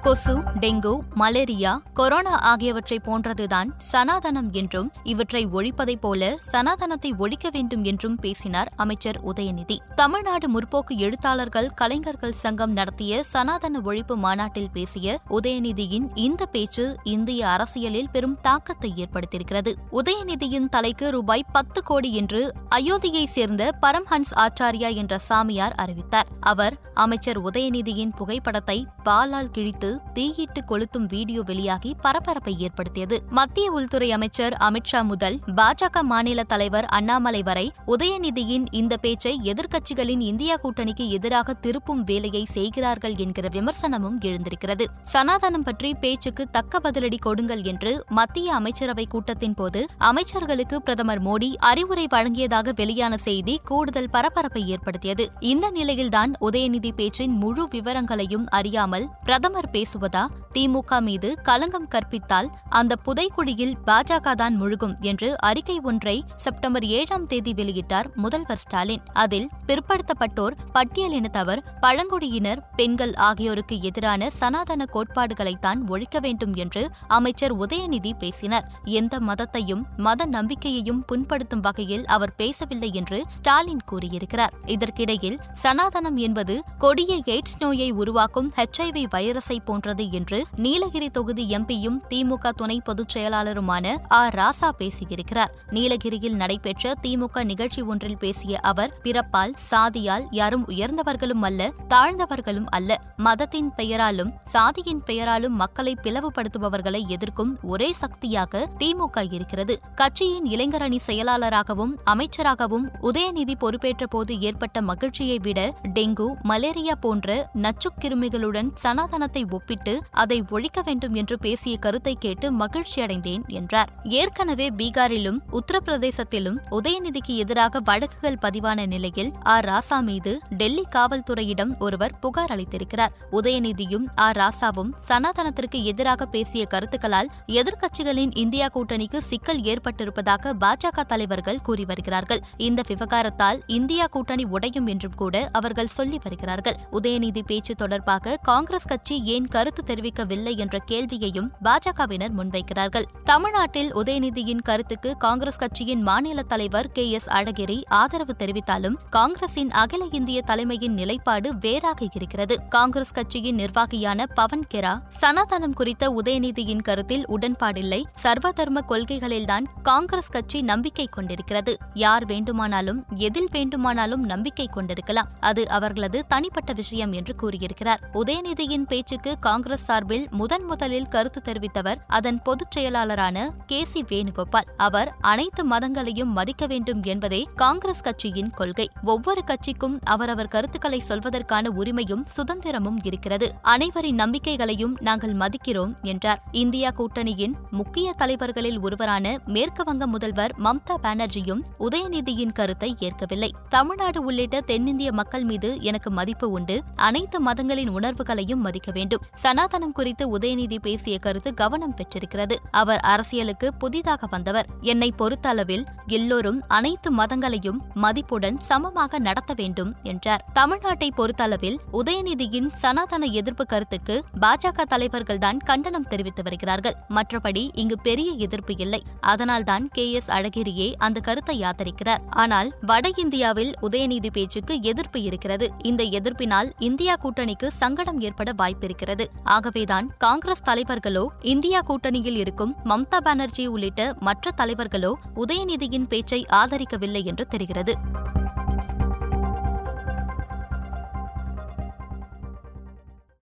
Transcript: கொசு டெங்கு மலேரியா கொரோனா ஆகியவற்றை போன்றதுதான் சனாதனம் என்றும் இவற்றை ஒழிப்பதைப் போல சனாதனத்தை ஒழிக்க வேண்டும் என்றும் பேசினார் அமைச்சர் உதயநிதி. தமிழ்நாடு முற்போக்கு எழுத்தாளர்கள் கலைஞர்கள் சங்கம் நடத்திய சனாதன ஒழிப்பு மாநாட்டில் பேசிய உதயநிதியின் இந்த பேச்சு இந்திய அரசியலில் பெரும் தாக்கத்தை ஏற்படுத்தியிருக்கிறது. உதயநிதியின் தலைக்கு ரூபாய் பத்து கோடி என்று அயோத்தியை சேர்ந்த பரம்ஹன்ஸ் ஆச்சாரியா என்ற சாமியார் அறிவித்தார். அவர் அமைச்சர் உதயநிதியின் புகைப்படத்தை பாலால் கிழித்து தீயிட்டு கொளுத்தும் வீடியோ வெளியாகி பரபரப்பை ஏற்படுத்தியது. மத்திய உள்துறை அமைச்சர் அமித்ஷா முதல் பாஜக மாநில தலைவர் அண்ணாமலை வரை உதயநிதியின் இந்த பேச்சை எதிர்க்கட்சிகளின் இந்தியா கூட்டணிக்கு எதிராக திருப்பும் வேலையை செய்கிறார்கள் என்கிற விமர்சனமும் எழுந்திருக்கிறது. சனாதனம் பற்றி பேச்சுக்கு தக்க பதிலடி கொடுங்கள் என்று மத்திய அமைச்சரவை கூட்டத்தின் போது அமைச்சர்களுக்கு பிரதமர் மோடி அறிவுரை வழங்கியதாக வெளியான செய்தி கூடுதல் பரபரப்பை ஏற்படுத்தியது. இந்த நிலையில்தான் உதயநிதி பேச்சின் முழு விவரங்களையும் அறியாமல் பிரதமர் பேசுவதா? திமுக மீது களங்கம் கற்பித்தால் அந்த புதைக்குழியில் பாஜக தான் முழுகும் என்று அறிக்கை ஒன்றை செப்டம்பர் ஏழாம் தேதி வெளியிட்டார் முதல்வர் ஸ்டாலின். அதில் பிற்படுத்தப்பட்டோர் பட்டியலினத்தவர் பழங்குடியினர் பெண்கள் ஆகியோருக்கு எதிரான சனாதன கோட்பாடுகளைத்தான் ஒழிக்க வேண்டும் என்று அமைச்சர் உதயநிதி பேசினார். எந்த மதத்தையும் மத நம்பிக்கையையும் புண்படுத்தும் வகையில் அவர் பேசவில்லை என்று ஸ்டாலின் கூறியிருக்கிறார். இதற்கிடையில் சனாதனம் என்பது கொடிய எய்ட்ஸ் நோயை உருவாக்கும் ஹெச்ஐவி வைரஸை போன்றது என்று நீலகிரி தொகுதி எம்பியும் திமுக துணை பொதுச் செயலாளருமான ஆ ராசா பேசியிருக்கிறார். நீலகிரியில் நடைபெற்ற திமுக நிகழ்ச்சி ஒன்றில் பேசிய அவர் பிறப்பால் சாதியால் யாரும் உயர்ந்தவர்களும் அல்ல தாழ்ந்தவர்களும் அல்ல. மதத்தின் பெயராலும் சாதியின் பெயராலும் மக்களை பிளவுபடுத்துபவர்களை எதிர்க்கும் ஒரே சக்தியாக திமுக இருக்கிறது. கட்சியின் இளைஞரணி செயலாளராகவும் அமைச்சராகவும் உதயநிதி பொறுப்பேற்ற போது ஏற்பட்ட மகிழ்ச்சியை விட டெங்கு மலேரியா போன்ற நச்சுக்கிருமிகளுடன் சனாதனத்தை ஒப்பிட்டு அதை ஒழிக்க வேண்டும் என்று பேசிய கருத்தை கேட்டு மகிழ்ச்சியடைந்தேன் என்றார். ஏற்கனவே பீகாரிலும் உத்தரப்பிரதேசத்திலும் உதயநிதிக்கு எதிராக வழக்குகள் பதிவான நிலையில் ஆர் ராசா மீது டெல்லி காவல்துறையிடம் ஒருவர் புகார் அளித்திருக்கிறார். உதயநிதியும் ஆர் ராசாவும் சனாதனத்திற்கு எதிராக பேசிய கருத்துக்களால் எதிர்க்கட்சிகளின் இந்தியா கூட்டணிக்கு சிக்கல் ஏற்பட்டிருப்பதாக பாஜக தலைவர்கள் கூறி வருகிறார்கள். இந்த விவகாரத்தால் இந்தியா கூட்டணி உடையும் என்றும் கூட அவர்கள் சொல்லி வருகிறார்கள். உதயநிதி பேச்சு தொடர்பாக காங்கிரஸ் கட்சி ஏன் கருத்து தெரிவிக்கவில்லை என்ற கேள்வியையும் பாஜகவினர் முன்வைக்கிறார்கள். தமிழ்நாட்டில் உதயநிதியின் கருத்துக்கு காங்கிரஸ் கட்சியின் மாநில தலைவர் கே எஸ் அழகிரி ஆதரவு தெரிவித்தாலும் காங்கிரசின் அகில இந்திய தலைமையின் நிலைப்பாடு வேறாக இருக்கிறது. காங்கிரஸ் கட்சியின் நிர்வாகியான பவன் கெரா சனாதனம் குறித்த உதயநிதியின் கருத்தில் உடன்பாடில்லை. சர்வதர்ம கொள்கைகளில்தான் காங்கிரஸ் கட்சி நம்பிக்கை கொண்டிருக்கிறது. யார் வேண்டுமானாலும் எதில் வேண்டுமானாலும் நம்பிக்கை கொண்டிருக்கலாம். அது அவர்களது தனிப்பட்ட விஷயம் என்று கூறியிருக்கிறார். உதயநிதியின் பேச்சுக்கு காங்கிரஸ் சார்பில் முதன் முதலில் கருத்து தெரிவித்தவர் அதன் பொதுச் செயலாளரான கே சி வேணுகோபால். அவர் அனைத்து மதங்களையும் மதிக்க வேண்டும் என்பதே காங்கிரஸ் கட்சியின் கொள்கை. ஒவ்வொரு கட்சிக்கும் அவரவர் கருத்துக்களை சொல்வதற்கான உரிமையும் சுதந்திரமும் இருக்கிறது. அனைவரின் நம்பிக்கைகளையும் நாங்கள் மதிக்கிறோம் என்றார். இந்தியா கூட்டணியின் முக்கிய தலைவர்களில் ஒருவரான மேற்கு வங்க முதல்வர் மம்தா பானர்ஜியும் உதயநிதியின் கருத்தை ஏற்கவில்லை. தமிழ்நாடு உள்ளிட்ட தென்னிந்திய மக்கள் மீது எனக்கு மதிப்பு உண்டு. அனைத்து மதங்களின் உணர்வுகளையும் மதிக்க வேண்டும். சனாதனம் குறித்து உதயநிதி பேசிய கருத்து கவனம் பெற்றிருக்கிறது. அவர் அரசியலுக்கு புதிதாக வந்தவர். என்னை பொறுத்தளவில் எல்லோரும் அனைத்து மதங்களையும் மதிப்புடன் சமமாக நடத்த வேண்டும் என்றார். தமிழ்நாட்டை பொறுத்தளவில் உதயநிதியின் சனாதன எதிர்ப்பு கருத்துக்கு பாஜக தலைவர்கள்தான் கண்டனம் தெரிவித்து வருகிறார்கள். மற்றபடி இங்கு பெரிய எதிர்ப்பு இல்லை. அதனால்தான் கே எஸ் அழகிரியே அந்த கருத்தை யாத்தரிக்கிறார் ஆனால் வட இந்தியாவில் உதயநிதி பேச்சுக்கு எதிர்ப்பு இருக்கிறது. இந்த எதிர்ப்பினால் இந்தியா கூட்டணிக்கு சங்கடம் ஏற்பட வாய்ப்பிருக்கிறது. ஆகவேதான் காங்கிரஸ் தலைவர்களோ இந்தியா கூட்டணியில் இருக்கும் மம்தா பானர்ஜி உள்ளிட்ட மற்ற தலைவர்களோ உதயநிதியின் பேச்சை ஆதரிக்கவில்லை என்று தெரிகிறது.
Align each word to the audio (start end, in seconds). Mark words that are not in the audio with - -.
கொசு 0.00 0.34
டெங்கு 0.60 0.92
மலேரியா 1.14 1.72
கொரோனா 1.92 2.34
ஆகியவற்றை 2.40 3.00
போன்றதுதான் 3.04 3.68
சனாதனம் 3.92 4.50
என்றும் 4.50 4.92
இவற்றை 5.02 5.46
ஒழிப்பதைப் 5.46 6.00
போல 6.00 6.38
சனாதனத்தை 6.40 7.14
ஒழிக்க 7.18 7.48
வேண்டும் 7.52 7.84
என்றும் 7.84 8.16
பேசினார் 8.16 8.70
அமைச்சர் 8.76 9.18
உதயநிதி. 9.24 9.76
தமிழ்நாடு 9.94 10.48
முற்போக்கு 10.50 10.96
எழுத்தாளர்கள் 10.96 11.68
கலைஞர்கள் 11.74 12.32
சங்கம் 12.32 12.72
நடத்திய 12.72 13.22
சனாதன 13.22 13.80
ஒழிப்பு 13.80 14.16
மாநாட்டில் 14.16 14.70
பேசிய 14.72 15.20
உதயநிதியின் 15.30 16.08
இந்த 16.14 16.46
பேச்சு 16.46 16.96
இந்திய 17.04 17.48
அரசியலில் 17.48 18.10
பெரும் 18.12 18.38
தாக்கத்தை 18.40 18.92
ஏற்படுத்தியிருக்கிறது. 18.96 19.74
உதயநிதியின் 19.92 20.68
தலைக்கு 20.68 21.10
ரூபாய் 21.10 21.46
பத்து 21.52 21.82
கோடி 21.82 22.14
என்று 22.14 22.54
அயோத்தியை 22.74 23.24
சேர்ந்த 23.24 23.70
பரம்ஹன்ஸ் 23.82 24.34
ஆச்சாரியா 24.36 24.94
என்ற 24.94 25.18
சாமியார் 25.18 25.72
அறிவித்தார். 25.72 26.26
அவர் 26.40 26.76
அமைச்சர் 26.94 27.42
உதயநிதியின் 27.42 28.16
புகைப்படத்தை 28.16 28.86
பாலால் 29.04 29.50
கிழித்து 29.50 29.89
தீயிட்டு 30.12 30.62
கொளுத்தும் 30.64 31.06
வீடியோ 31.08 31.42
வெளியாகி 31.42 31.96
பரபரப்பை 32.00 32.54
ஏற்படுத்தியது. 32.58 33.18
மத்திய 33.30 33.70
உள்துறை 33.70 34.12
அமைச்சர் 34.12 34.52
அமித்ஷா 34.52 35.04
முதல் 35.04 35.38
பாஜக 35.56 36.02
மாநில 36.02 36.42
தலைவர் 36.42 36.84
அண்ணாமலை 36.84 37.42
வரை 37.42 37.72
உதயநிதியின் 37.86 38.66
இந்த 38.70 38.96
பேச்சை 38.96 39.40
எதிர்க்கட்சிகளின் 39.42 40.20
இந்தியா 40.20 40.56
கூட்டணிக்கு 40.62 41.08
எதிராக 41.08 41.54
திருப்பும் 41.62 42.02
வேலையை 42.04 42.44
செய்கிறார்கள் 42.44 43.16
என்கிற 43.16 43.48
விமர்சனமும் 43.52 44.18
எழுந்திருக்கிறது. 44.20 44.86
சனாதனம் 45.12 45.64
பற்றி 45.64 45.94
பேச்சுக்கு 45.94 46.50
தக்க 46.50 46.90
பதிலடி 46.90 47.18
கொடுங்கள் 47.18 47.62
என்று 47.62 48.04
மத்திய 48.08 48.54
அமைச்சரவை 48.54 49.06
கூட்டத்தின் 49.06 49.54
போது 49.54 49.86
அமைச்சர்களுக்கு 49.98 50.76
பிரதமர் 50.76 51.22
மோடி 51.22 51.50
அறிவுரை 51.58 52.06
வழங்கியதாக 52.10 52.68
வெளியான 52.74 53.16
செய்தி 53.16 53.60
கூடுதல் 53.64 54.10
பரபரப்பை 54.10 54.68
ஏற்படுத்தியது. 54.68 55.30
இந்த 55.40 55.70
நிலையில்தான் 55.70 56.32
உதயநிதி 56.40 56.90
பேச்சின் 56.96 57.32
முழு 57.32 57.68
விவரங்களையும் 57.70 58.46
அறியாமல் 58.48 59.08
பிரதமர் 59.24 59.70
பேசுவதா? 59.80 60.28
திமுக 60.54 61.00
மீது 61.00 61.36
களங்கம் 61.42 61.88
கற்பித்தால் 61.88 62.48
அந்த 62.68 62.96
புதைக்குழியில் 63.06 63.74
பாஜக 63.86 64.32
தான் 64.32 64.62
முழுகும் 64.62 65.00
என்று 65.00 65.38
அறிக்கை 65.38 65.80
ஒன்றை 65.82 66.24
செப்டம்பர் 66.36 66.84
ஏழாம் 66.84 67.26
தேதி 67.26 67.52
வெளியிட்டார் 67.52 68.14
முதல்வர் 68.14 68.58
ஸ்டாலின். 68.58 69.02
அதில் 69.12 69.48
பிற்படுத்தப்பட்டோர் 69.66 70.56
பட்டியலினத்தவர் 70.74 71.60
பழங்குடியினர் 71.80 72.62
பெண்கள் 72.76 73.14
ஆகியோருக்கு 73.14 73.80
எதிரான 73.80 74.30
சனாதன 74.30 74.86
கோட்பாடுகளைத்தான் 74.92 75.80
ஒழிக்க 75.86 76.20
வேண்டும் 76.20 76.54
என்று 76.54 76.90
அமைச்சர் 77.08 77.56
உதயநிதி 77.58 78.12
பேசினார். 78.18 78.72
எந்த 78.84 79.18
மதத்தையும் 79.18 79.82
மத 79.96 80.26
நம்பிக்கையையும் 80.26 81.04
புண்படுத்தும் 81.12 81.60
வகையில் 81.60 82.06
அவர் 82.06 82.34
பேசவில்லை 82.34 82.90
என்று 82.92 83.24
ஸ்டாலின் 83.28 83.84
கூறியிருக்கிறார். 83.84 84.54
இதற்கிடையில் 84.66 85.40
சனாதனம் 85.62 86.14
என்பது 86.14 86.62
கொடிய 86.78 87.20
எய்ட்ஸ் 87.26 87.58
நோயை 87.58 87.90
உருவாக்கும் 87.90 88.50
ஹெச்ஐவி 88.56 89.04
வைரஸை 89.10 89.58
போன்றது 89.70 90.06
என்று 90.10 90.38
நீலகிரி 90.56 91.08
தொகுதி 91.10 91.44
எம்பியும் 91.56 91.98
திமுக 92.10 92.50
துணை 92.50 92.76
பொதுச் 92.84 93.12
செயலாளருமான 93.16 93.86
ஆ 94.12 94.20
ராசா 94.28 94.68
பேசியிருக்கிறார். 94.78 95.52
நீலகிரியில் 95.70 96.38
நடைபெற்ற 96.42 96.92
திமுக 97.02 97.44
நிகழ்ச்சி 97.44 97.82
ஒன்றில் 97.82 98.18
பேசிய 98.18 98.58
அவர் 98.62 98.94
பிறப்பால் 99.04 99.54
சாதியால் 99.70 100.26
யாரும் 100.30 100.66
உயர்ந்தவர்களும் 100.68 101.42
அல்ல 101.42 101.72
தாழ்ந்தவர்களும் 101.88 102.68
அல்ல. 102.70 102.98
மதத்தின் 103.16 103.70
பெயராலும் 103.76 104.32
சாதியின் 104.44 105.02
பெயராலும் 105.06 105.54
மக்களை 105.54 105.92
பிளவுபடுத்துபவர்களை 106.02 107.00
எதிர்க்கும் 107.06 107.52
ஒரே 107.62 107.88
சக்தியாக 107.92 108.62
திமுக 108.78 109.32
இருக்கிறது. 109.32 109.74
கட்சியின் 109.94 110.46
இளைஞரணி 110.46 110.98
செயலாளராகவும் 111.08 111.94
அமைச்சராகவும் 112.04 112.86
உதயநிதி 113.02 113.56
பொறுப்பேற்ற 113.58 114.06
போது 114.06 114.40
ஏற்பட்ட 114.40 114.82
மகிழ்ச்சியை 114.82 115.38
விட 115.38 115.60
டெங்கு 115.94 116.28
மலேரியா 116.42 116.94
போன்ற 117.00 117.50
நச்சுக்கிருமிகளுடன் 117.62 118.70
சனாதனத்தை 118.74 119.44
ஒப்பிட்டு 119.60 119.94
அதை 120.22 120.36
ஒழிக்க 120.50 120.80
வேண்டும் 120.82 121.14
என்று 121.14 121.36
பேசிய 121.38 121.74
கருத்தை 121.76 122.12
கேட்டு 122.18 122.46
மகிழ்ச்சியடைந்தேன் 122.52 123.44
என்றார். 123.58 123.90
ஏற்கனவே 124.20 124.66
பீகாரிலும் 124.70 125.38
உத்தரப்பிரதேசத்திலும் 125.58 126.58
உதயநிதிக்கு 126.70 127.34
எதிராக 127.36 127.80
வழக்குகள் 127.80 128.38
பதிவான 128.40 128.86
நிலையில் 128.86 129.30
ஆர் 129.54 129.68
ராசா 129.68 129.98
மீது 130.00 130.32
டெல்லி 130.60 130.84
காவல்துறையிடம் 130.96 131.72
ஒருவர் 131.78 132.14
புகார் 132.18 132.52
அளித்திருக்கிறார். 132.56 133.14
உதயநிதியும் 133.32 134.06
ஆர் 134.26 134.36
ராசாவும் 134.36 134.90
சனாதனத்திற்கு 135.08 135.78
எதிராக 135.82 136.26
பேசிய 136.26 136.64
கருத்துக்களால் 136.70 137.30
எதிர்க்கட்சிகளின் 137.60 138.32
இந்தியா 138.34 138.68
கூட்டணிக்கு 138.74 139.20
சிக்கல் 139.30 139.62
ஏற்பட்டிருப்பதாக 139.72 140.54
பாஜக 140.64 141.04
தலைவர்கள் 141.12 141.62
கூறி 141.62 141.84
வருகிறார்கள். 141.84 142.42
இந்த 142.68 142.80
விவகாரத்தால் 142.88 143.60
இந்தியா 143.78 144.06
கூட்டணி 144.06 144.46
உடையும் 144.56 144.86
என்றும் 144.86 145.18
கூட 145.22 145.44
அவர்கள் 145.52 145.94
சொல்லி 145.98 146.20
வருகிறார்கள். 146.22 146.78
உதயநிதி 146.92 147.44
பேச்சு 147.46 147.74
தொடர்பாக 147.74 148.38
காங்கிரஸ் 148.42 148.88
கட்சி 148.88 149.16
ஏன் 149.34 149.49
கருத்து 149.50 149.82
தெரிவிக்கவில்லை 149.86 150.56
என்ற 150.56 150.78
கேள்வியையும் 150.78 151.50
பாஜகவினர் 151.64 152.34
முன்வைக்கிறார்கள். 152.38 153.04
தமிழ்நாட்டில் 153.24 153.94
உதயநிதியின் 153.94 154.62
கருத்துக்கு 154.62 155.16
காங்கிரஸ் 155.16 155.56
கட்சியின் 155.56 156.02
மாநில 156.02 156.42
தலைவர் 156.42 156.92
கே 156.92 157.10
எஸ் 157.10 157.28
அழகிரி 157.30 157.78
ஆதரவு 157.88 158.34
தெரிவித்தாலும் 158.38 158.96
காங்கிரசின் 159.10 159.70
அகில 159.70 160.04
இந்திய 160.10 160.42
தலைமையின் 160.42 160.94
நிலைப்பாடு 160.94 161.54
வேறாக 161.60 162.06
இருக்கிறது. 162.14 162.62
காங்கிரஸ் 162.68 163.12
கட்சியின் 163.12 163.58
நிர்வாகியான 163.58 164.26
பவன் 164.34 164.64
கெரா 164.74 164.94
சனாதனம் 165.20 165.72
குறித்த 165.72 166.10
உதயநிதியின் 166.10 166.82
கருத்தில் 166.82 167.24
உடன்பாடில்லை. 167.28 168.02
சர்வதர்ம 168.22 168.80
கொள்கைகளில்தான் 168.88 169.66
காங்கிரஸ் 169.82 170.28
கட்சி 170.28 170.62
நம்பிக்கை 170.62 171.06
கொண்டிருக்கிறது. 171.06 171.76
யார் 171.94 172.26
வேண்டுமானாலும் 172.26 173.04
எதில் 173.16 173.48
வேண்டுமானாலும் 173.50 174.22
நம்பிக்கை 174.22 174.66
கொண்டிருக்கலாம். 174.66 175.28
அது 175.40 175.68
அவர்களது 175.68 176.26
தனிப்பட்ட 176.28 176.72
விஷயம் 176.72 177.12
என்று 177.12 177.34
கூறியிருக்கிறார். 177.34 178.10
உதயநிதியின் 178.14 178.86
பேச்சுக்கு 178.86 179.38
காங்கிரஸ் 179.40 179.84
சார்பில் 179.84 180.26
முதன் 180.30 180.64
முதலில் 180.64 181.08
கருத்து 181.08 181.40
தெரிவித்தவர் 181.44 181.94
அதன் 182.06 182.42
பொதுச் 182.42 182.78
செயலாளரான 182.78 183.50
கே 183.66 183.84
சி 183.84 184.02
வேணுகோபால். 184.02 184.68
அவர் 184.76 185.14
அனைத்து 185.20 185.68
மதங்களையும் 185.68 186.32
மதிக்க 186.32 186.66
வேண்டும் 186.66 187.02
என்பதே 187.02 187.48
காங்கிரஸ் 187.56 188.00
கட்சியின் 188.00 188.50
கொள்கை. 188.50 188.90
ஒவ்வொரு 189.02 189.44
கட்சிக்கும் 189.44 189.98
அவரவர் 190.04 190.48
கருத்துக்களை 190.48 191.02
சொல்வதற்கான 191.08 191.68
உரிமையும் 191.76 192.24
சுதந்திரமும் 192.36 192.96
இருக்கிறது. 193.02 193.54
அனைவரின் 193.62 194.14
நம்பிக்கைகளையும் 194.14 194.96
நாங்கள் 195.00 195.34
மதிக்கிறோம் 195.34 195.94
என்றார். 196.02 196.42
இந்தியா 196.52 196.90
கூட்டணியின் 196.90 197.54
முக்கிய 197.70 198.12
தலைவர்களில் 198.16 198.80
ஒருவரான 198.80 199.38
மேற்கு 199.46 199.84
வங்க 199.84 200.06
முதல்வர் 200.06 200.54
மம்தா 200.58 200.96
பானர்ஜியும் 201.02 201.62
உதயநிதியின் 201.78 202.52
கருத்தை 202.52 202.96
ஏற்கவில்லை. 202.98 203.54
தமிழ்நாடு 203.68 204.22
உள்ளிட்ட 204.22 204.60
தென்னிந்திய 204.60 205.12
மக்கள் 205.12 205.44
மீது 205.44 205.80
எனக்கு 205.80 206.10
மதிப்பு 206.10 206.50
உண்டு. 206.50 206.82
அனைத்து 206.96 207.40
மதங்களின் 207.40 207.88
உணர்வுகளையும் 207.88 208.60
மதிக்க 208.60 208.90
வேண்டும். 208.92 209.22
சனாதனம் 209.34 209.92
குறித்து 209.92 210.38
உதயநிதி 210.38 210.78
பேசிய 210.82 211.18
கருத்து 211.18 211.54
கவனம் 211.54 211.94
பெற்றிருக்கிறது. 211.94 212.58
அவர் 212.70 212.98
அரசியலுக்கு 212.98 213.74
புதிதாக 213.74 214.26
வந்தவர். 214.26 214.66
என்னை 214.80 215.12
பொறுத்தளவில் 215.16 215.84
எல்லோரும் 216.06 216.62
அனைத்து 216.68 217.12
மதங்களையும் 217.12 217.80
மதிப்புடன் 217.94 218.58
சமமாக 218.58 219.18
நடத்த 219.18 219.54
வேண்டும் 219.56 219.96
என்றார். 220.02 220.44
தமிழ்நாட்டை 220.54 221.08
பொறுத்தளவில் 221.14 221.78
உதயநிதியின் 221.92 222.70
சனாதன 222.76 223.26
எதிர்ப்பு 223.26 223.66
கருத்துக்கு 223.66 224.24
பாஜக 224.40 224.84
தலைவர்கள்தான் 224.90 225.56
கண்டனம் 225.64 226.06
தெரிவித்து 226.06 226.42
வருகிறார்கள். 226.42 226.96
மற்றபடி 227.08 227.70
இங்கு 227.74 227.98
பெரிய 227.98 228.32
எதிர்ப்பு 228.32 228.74
இல்லை. 228.78 229.02
அதனால்தான் 229.20 229.88
கே 229.88 230.12
எஸ் 230.12 230.30
அழகிரியே 230.30 230.92
அந்த 230.98 231.20
கருத்தை 231.20 231.60
யாத்தரிக்கிறார் 231.60 232.22
ஆனால் 232.30 232.72
வட 232.80 233.08
இந்தியாவில் 233.16 233.72
உதயநிதி 233.82 234.30
பேச்சுக்கு 234.32 234.82
எதிர்ப்பு 234.82 235.22
இருக்கிறது. 235.22 235.70
இந்த 235.82 236.04
எதிர்ப்பினால் 236.04 236.70
இந்தியா 236.78 237.16
கூட்டணிக்கு 237.22 237.66
சங்கடம் 237.68 238.20
ஏற்பட 238.20 238.52
வாய்ப்பிருக்கிறது. 238.52 239.09
ஆகவேதான் 239.42 240.10
காங்கிரஸ் 240.18 240.62
தலைவர்களோ 240.62 241.32
இந்தியா 241.40 241.82
கூட்டணியில் 241.88 242.36
இருக்கும் 242.36 242.74
மம்தா 242.84 243.18
பானர்ஜி 243.24 243.66
உள்ளிட்ட 243.66 244.14
மற்ற 244.20 244.50
தலைவர்களோ 244.50 245.18
உதயநிதியின் 245.36 246.08
பேச்சை 246.08 246.46
ஆதரிக்கவில்லை 246.50 247.24
என்று 247.24 247.46
தெரிகிறது. 247.46 247.94